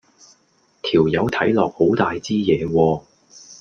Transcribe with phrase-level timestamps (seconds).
[0.81, 3.01] 條友睇落好大枝野喎